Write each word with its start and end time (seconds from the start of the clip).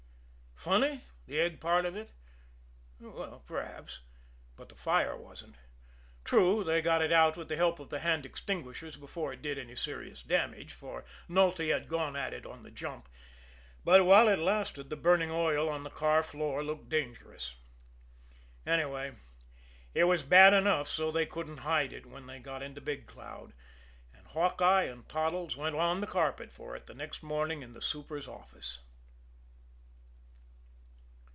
Funny, 0.63 1.03
the 1.25 1.39
egg 1.39 1.59
part 1.59 1.87
of 1.87 1.95
it? 1.95 2.11
Well, 2.99 3.39
perhaps. 3.47 4.01
But 4.55 4.69
the 4.69 4.75
fire 4.75 5.17
wasn't. 5.17 5.55
True, 6.23 6.63
they 6.63 6.83
got 6.83 7.01
it 7.01 7.11
out 7.11 7.35
with 7.35 7.49
the 7.49 7.55
help 7.55 7.79
of 7.79 7.89
the 7.89 7.97
hand 8.01 8.27
extinguishers 8.27 8.95
before 8.95 9.33
it 9.33 9.41
did 9.41 9.57
any 9.57 9.75
serious 9.75 10.21
damage, 10.21 10.71
for 10.73 11.03
Nulty 11.27 11.69
had 11.69 11.87
gone 11.87 12.15
at 12.15 12.31
it 12.31 12.45
on 12.45 12.61
the 12.61 12.69
jump; 12.69 13.09
but 13.83 14.05
while 14.05 14.27
it 14.27 14.37
lasted 14.37 14.91
the 14.91 14.95
burning 14.95 15.31
oil 15.31 15.67
on 15.67 15.81
the 15.83 15.89
car 15.89 16.21
floor 16.21 16.63
looked 16.63 16.89
dangerous. 16.89 17.55
Anyway, 18.63 19.15
it 19.95 20.03
was 20.03 20.21
bad 20.21 20.53
enough 20.53 20.87
so 20.87 21.07
that 21.09 21.17
they 21.17 21.25
couldn't 21.25 21.57
hide 21.65 21.91
it 21.91 22.05
when 22.05 22.27
they 22.27 22.37
got 22.37 22.61
into 22.61 22.79
Big 22.79 23.07
Cloud 23.07 23.53
and 24.13 24.27
Hawkeye 24.27 24.83
and 24.83 25.09
Toddles 25.09 25.57
went 25.57 25.75
on 25.75 26.01
the 26.01 26.05
carpet 26.07 26.51
for 26.51 26.75
it 26.75 26.85
the 26.85 26.93
next 26.93 27.23
morning 27.23 27.63
in 27.63 27.73
the 27.73 27.81
super's 27.81 28.27
office. 28.27 28.77